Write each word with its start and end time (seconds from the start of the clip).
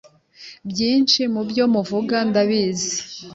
byinshi 0.69 1.21
mubyo 1.33 1.63
muvuga 1.73 2.15
ndabizi 2.29 2.93